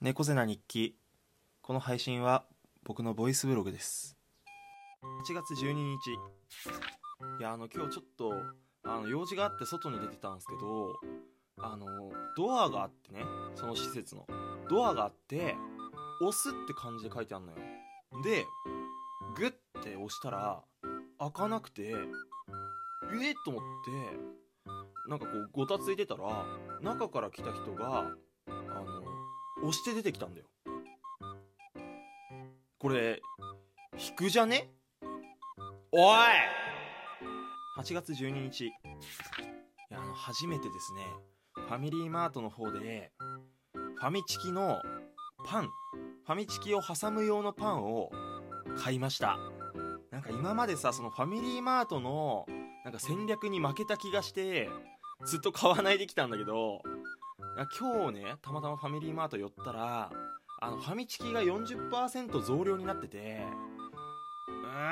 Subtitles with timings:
[0.00, 0.94] 猫背な日記。
[1.60, 2.44] この配信は
[2.84, 4.16] 僕のボイスブログです。
[5.26, 6.12] 8月12日。
[7.40, 8.32] いやあの今日ちょっと
[8.84, 10.94] あの用事があって外に出てたんですけど
[11.60, 13.24] あのドアがあってね
[13.56, 14.24] その施設の。
[14.70, 15.56] ドアがあって
[16.22, 17.58] 押すって感じで書いてあるのよ。
[18.22, 18.46] で
[19.36, 19.50] グッ
[19.82, 20.62] て押したら
[21.18, 21.96] 開かなくて
[23.20, 26.46] えっと思ってなんかこうごたついてたら
[26.82, 28.12] 中から来た人が
[29.62, 30.46] 押して出てきたんだよ。
[32.78, 33.20] これ
[33.98, 34.70] 引くじゃね？
[35.90, 36.18] おい
[37.78, 38.66] ！8月12日。
[38.66, 38.72] い
[39.90, 41.06] やあの初めてですね。
[41.54, 43.10] ファミリーマートの方で
[43.96, 44.80] ファミチキの
[45.44, 45.68] パン。
[46.26, 48.10] ファミチキを挟む用のパンを
[48.76, 49.38] 買いました。
[50.10, 52.46] なんか今までさそのファミリーマートの
[52.84, 54.70] なんか戦略に負けた気がして
[55.26, 56.80] ずっと買わないできたんだけど
[57.66, 60.10] 今日ねたまたまファミリーマート寄ったら
[60.60, 63.42] あのファミチキが40%増量になってて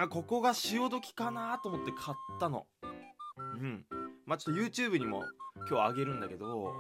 [0.03, 2.67] うんここが潮時かなと思って買ったの。
[3.37, 3.85] うん。
[4.25, 5.25] まあちょっと YouTube にも
[5.69, 6.73] 今日あげるんだけど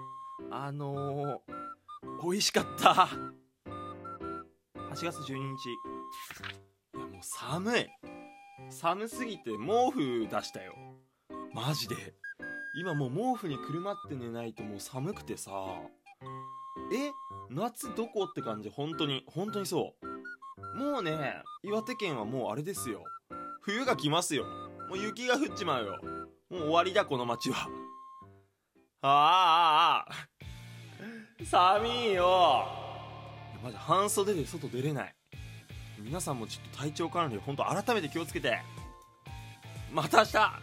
[0.50, 3.08] あのー、美味しかった。
[4.92, 5.34] 8月12日。
[5.34, 7.86] いやもう寒い。
[8.70, 10.74] 寒すぎて毛布出したよ。
[11.52, 12.14] マジで。
[12.78, 15.50] 今もう毛布にくるまって寝ないともう寒くてさ。
[16.92, 17.10] え？
[17.50, 18.68] 夏どこって感じ。
[18.68, 19.24] 本当に。
[19.26, 20.78] 本当にそう。
[20.78, 23.02] もうね岩手県はもうあれですよ。
[23.62, 24.44] 冬が来ますよ。
[24.88, 25.98] もう雪が降っちまうよ。
[26.50, 27.68] もう終わりだこの街は。
[29.02, 30.12] あああ
[31.42, 32.66] あ寒いよ。
[33.62, 35.14] マジ半袖で外出れない。
[35.98, 38.58] 皆さんもちょっと体調管理本当改めて気をつけて。
[39.92, 40.60] また明日